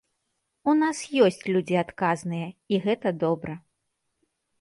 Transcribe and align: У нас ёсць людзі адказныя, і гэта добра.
У 0.71 0.73
нас 0.83 1.01
ёсць 1.25 1.43
людзі 1.53 1.77
адказныя, 1.81 2.47
і 2.73 2.79
гэта 2.87 3.13
добра. 3.25 3.53